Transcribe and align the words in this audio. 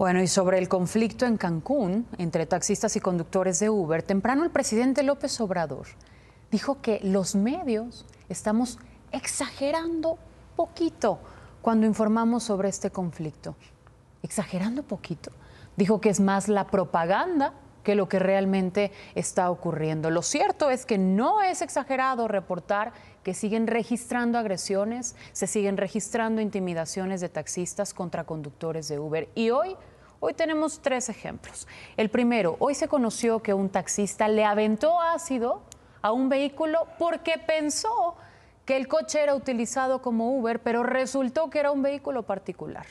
Bueno, 0.00 0.22
y 0.22 0.28
sobre 0.28 0.56
el 0.56 0.66
conflicto 0.66 1.26
en 1.26 1.36
Cancún 1.36 2.06
entre 2.16 2.46
taxistas 2.46 2.96
y 2.96 3.00
conductores 3.00 3.60
de 3.60 3.68
Uber, 3.68 4.02
temprano 4.02 4.44
el 4.44 4.50
presidente 4.50 5.02
López 5.02 5.38
Obrador 5.42 5.88
dijo 6.50 6.80
que 6.80 7.00
los 7.02 7.34
medios 7.34 8.06
estamos 8.30 8.78
exagerando 9.12 10.16
poquito 10.56 11.18
cuando 11.60 11.86
informamos 11.86 12.44
sobre 12.44 12.70
este 12.70 12.88
conflicto. 12.88 13.56
Exagerando 14.22 14.84
poquito. 14.84 15.32
Dijo 15.76 16.00
que 16.00 16.08
es 16.08 16.18
más 16.18 16.48
la 16.48 16.68
propaganda 16.68 17.52
que 17.82 17.94
lo 17.94 18.08
que 18.08 18.18
realmente 18.18 18.92
está 19.14 19.50
ocurriendo. 19.50 20.10
Lo 20.10 20.22
cierto 20.22 20.70
es 20.70 20.86
que 20.86 20.98
no 20.98 21.42
es 21.42 21.62
exagerado 21.62 22.28
reportar 22.28 22.92
que 23.22 23.34
siguen 23.34 23.66
registrando 23.66 24.38
agresiones, 24.38 25.16
se 25.32 25.46
siguen 25.46 25.76
registrando 25.76 26.40
intimidaciones 26.40 27.20
de 27.20 27.28
taxistas 27.28 27.94
contra 27.94 28.24
conductores 28.24 28.88
de 28.88 28.98
Uber. 28.98 29.28
Y 29.34 29.50
hoy, 29.50 29.76
hoy 30.20 30.34
tenemos 30.34 30.80
tres 30.80 31.08
ejemplos. 31.08 31.66
El 31.96 32.10
primero, 32.10 32.56
hoy 32.58 32.74
se 32.74 32.88
conoció 32.88 33.40
que 33.40 33.54
un 33.54 33.68
taxista 33.68 34.28
le 34.28 34.44
aventó 34.44 35.00
ácido 35.00 35.62
a 36.02 36.12
un 36.12 36.28
vehículo 36.28 36.86
porque 36.98 37.34
pensó 37.46 38.16
que 38.64 38.76
el 38.76 38.88
coche 38.88 39.22
era 39.22 39.34
utilizado 39.34 40.00
como 40.00 40.38
Uber, 40.38 40.60
pero 40.62 40.82
resultó 40.82 41.50
que 41.50 41.58
era 41.58 41.72
un 41.72 41.82
vehículo 41.82 42.22
particular. 42.24 42.86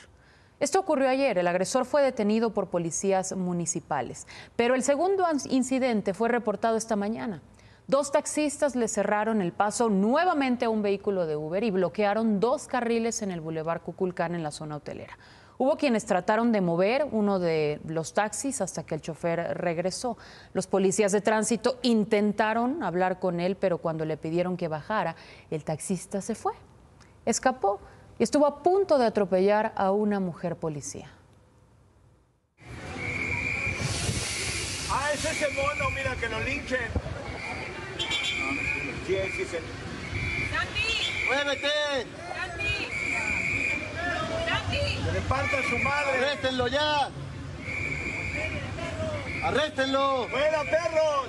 Esto 0.60 0.78
ocurrió 0.78 1.08
ayer. 1.08 1.38
El 1.38 1.48
agresor 1.48 1.86
fue 1.86 2.02
detenido 2.02 2.52
por 2.52 2.68
policías 2.68 3.34
municipales. 3.34 4.26
Pero 4.56 4.74
el 4.74 4.82
segundo 4.82 5.24
incidente 5.48 6.12
fue 6.12 6.28
reportado 6.28 6.76
esta 6.76 6.96
mañana. 6.96 7.42
Dos 7.86 8.12
taxistas 8.12 8.76
le 8.76 8.86
cerraron 8.86 9.40
el 9.40 9.52
paso 9.52 9.88
nuevamente 9.88 10.66
a 10.66 10.70
un 10.70 10.82
vehículo 10.82 11.26
de 11.26 11.34
Uber 11.34 11.64
y 11.64 11.70
bloquearon 11.70 12.38
dos 12.38 12.68
carriles 12.68 13.22
en 13.22 13.32
el 13.32 13.40
Boulevard 13.40 13.80
Cuculcán 13.80 14.34
en 14.34 14.42
la 14.42 14.52
zona 14.52 14.76
hotelera. 14.76 15.18
Hubo 15.58 15.76
quienes 15.76 16.04
trataron 16.04 16.52
de 16.52 16.60
mover 16.60 17.06
uno 17.10 17.38
de 17.38 17.80
los 17.84 18.14
taxis 18.14 18.60
hasta 18.60 18.84
que 18.84 18.94
el 18.94 19.00
chofer 19.00 19.58
regresó. 19.58 20.16
Los 20.52 20.66
policías 20.66 21.10
de 21.10 21.20
tránsito 21.20 21.78
intentaron 21.82 22.82
hablar 22.82 23.18
con 23.18 23.40
él, 23.40 23.56
pero 23.56 23.78
cuando 23.78 24.04
le 24.04 24.16
pidieron 24.16 24.56
que 24.56 24.68
bajara, 24.68 25.16
el 25.50 25.64
taxista 25.64 26.20
se 26.20 26.34
fue. 26.34 26.52
Escapó 27.26 27.80
y 28.20 28.22
estuvo 28.22 28.46
a 28.46 28.62
punto 28.62 28.98
de 28.98 29.06
atropellar 29.06 29.72
a 29.76 29.92
una 29.92 30.20
mujer 30.20 30.54
policía. 30.56 31.10
Ah, 34.90 35.08
es 35.14 35.24
ese 35.24 35.48
mono, 35.54 35.88
mira, 35.96 36.14
que 36.16 36.28
lo 36.28 36.38
linchen. 36.40 36.90
Sí, 39.06 39.16
sí, 39.34 39.44
sí. 39.46 39.56
¡Santi! 40.52 41.26
¡Muévete! 41.28 42.06
¡Santi! 42.36 42.88
¡Santi! 44.46 45.02
¡Que 45.02 45.12
le 45.12 45.20
parta 45.22 45.62
su 45.70 45.78
madre! 45.78 46.18
¡Arréstenlo 46.18 46.68
ya! 46.68 47.08
¡Arréstenlo! 49.44 50.28
¡Fuera, 50.28 50.62
perros! 50.64 51.28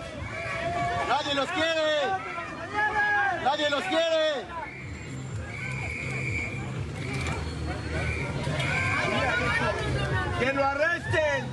¡Nadie 1.08 1.36
los 1.36 1.50
quiere! 1.52 2.02
¡Nadie 3.46 3.70
los 3.70 3.84
quiere! 3.86 4.62
¡Que 10.42 10.52
lo 10.54 10.66
arresten! 10.66 11.46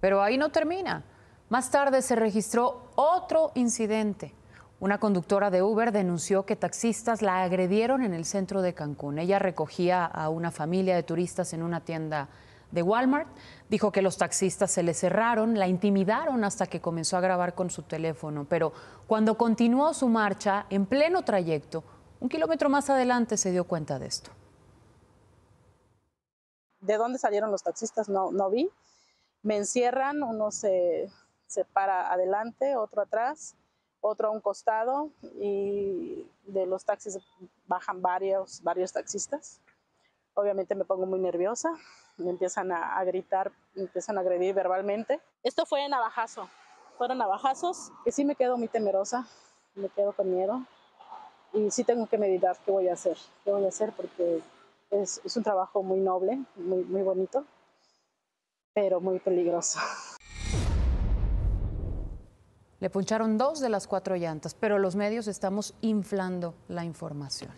Pero 0.00 0.22
ahí 0.22 0.38
no 0.38 0.48
termina. 0.48 1.04
Más 1.50 1.70
tarde 1.70 2.00
se 2.00 2.16
registró 2.16 2.90
otro 2.94 3.52
incidente. 3.54 4.34
Una 4.78 4.96
conductora 4.96 5.50
de 5.50 5.60
Uber 5.60 5.92
denunció 5.92 6.46
que 6.46 6.56
taxistas 6.56 7.20
la 7.20 7.42
agredieron 7.42 8.02
en 8.02 8.14
el 8.14 8.24
centro 8.24 8.62
de 8.62 8.72
Cancún. 8.72 9.18
Ella 9.18 9.38
recogía 9.38 10.06
a 10.06 10.30
una 10.30 10.50
familia 10.50 10.96
de 10.96 11.02
turistas 11.02 11.52
en 11.52 11.62
una 11.62 11.80
tienda 11.80 12.30
de 12.70 12.82
Walmart. 12.82 13.28
Dijo 13.68 13.92
que 13.92 14.02
los 14.02 14.16
taxistas 14.16 14.70
se 14.70 14.82
le 14.82 14.94
cerraron, 14.94 15.58
la 15.58 15.68
intimidaron 15.68 16.44
hasta 16.44 16.66
que 16.66 16.80
comenzó 16.80 17.16
a 17.16 17.20
grabar 17.20 17.54
con 17.54 17.70
su 17.70 17.82
teléfono. 17.82 18.46
Pero 18.48 18.72
cuando 19.06 19.36
continuó 19.36 19.94
su 19.94 20.08
marcha, 20.08 20.66
en 20.70 20.86
pleno 20.86 21.22
trayecto, 21.22 21.84
un 22.20 22.28
kilómetro 22.28 22.68
más 22.68 22.90
adelante 22.90 23.36
se 23.36 23.50
dio 23.50 23.64
cuenta 23.64 23.98
de 23.98 24.06
esto. 24.06 24.30
¿De 26.80 26.96
dónde 26.96 27.18
salieron 27.18 27.50
los 27.50 27.62
taxistas? 27.62 28.08
No, 28.08 28.50
vi. 28.50 28.70
Me 29.42 29.56
encierran, 29.56 30.22
uno 30.22 30.50
se, 30.50 31.10
se 31.46 31.64
para 31.64 32.12
adelante, 32.12 32.76
otro 32.76 33.02
atrás, 33.02 33.54
otro 34.00 34.28
a 34.28 34.30
un 34.30 34.40
costado 34.40 35.10
y 35.40 36.26
de 36.46 36.66
los 36.66 36.84
taxis 36.84 37.18
bajan 37.66 38.02
varios, 38.02 38.62
varios 38.62 38.92
taxistas. 38.92 39.60
Obviamente 40.34 40.74
me 40.74 40.84
pongo 40.84 41.06
muy 41.06 41.18
nerviosa, 41.18 41.70
me 42.16 42.30
empiezan 42.30 42.72
a, 42.72 43.02
gritar, 43.04 43.50
me 43.74 43.82
empiezan 43.82 44.16
a 44.16 44.20
agredir 44.20 44.54
verbalmente. 44.54 45.20
Esto 45.42 45.66
fue 45.66 45.88
navajazo, 45.88 46.48
fueron 46.98 47.18
navajazos 47.18 47.90
y 48.04 48.12
sí 48.12 48.24
me 48.24 48.36
quedo 48.36 48.56
muy 48.56 48.68
temerosa, 48.68 49.26
me 49.74 49.88
quedo 49.88 50.12
con 50.12 50.32
miedo 50.32 50.62
y 51.52 51.70
sí 51.70 51.84
tengo 51.84 52.06
que 52.06 52.18
meditar 52.18 52.56
qué 52.64 52.70
voy 52.70 52.88
a 52.88 52.92
hacer, 52.92 53.16
qué 53.44 53.50
voy 53.50 53.64
a 53.64 53.68
hacer 53.68 53.92
porque 53.92 54.40
es, 54.90 55.20
es 55.24 55.36
un 55.36 55.42
trabajo 55.42 55.82
muy 55.82 56.00
noble, 56.00 56.38
muy, 56.56 56.84
muy 56.84 57.02
bonito, 57.02 57.44
pero 58.72 59.00
muy 59.00 59.18
peligroso. 59.18 59.80
Le 62.80 62.88
puncharon 62.88 63.36
dos 63.36 63.60
de 63.60 63.68
las 63.68 63.86
cuatro 63.86 64.16
llantas, 64.16 64.54
pero 64.54 64.78
los 64.78 64.96
medios 64.96 65.28
estamos 65.28 65.74
inflando 65.82 66.54
la 66.66 66.84
información. 66.84 67.52